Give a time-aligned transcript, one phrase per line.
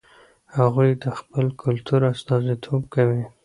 [0.57, 3.23] هغوی د خپل کلتور استازیتوب کوي.